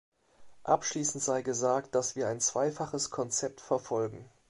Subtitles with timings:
[0.63, 4.27] Abschließend sei gesagt, dass wir ein zweifaches Konzept verfolgen.